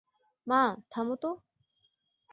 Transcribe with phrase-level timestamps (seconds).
[0.47, 0.61] মা,
[0.91, 1.29] থামো তো।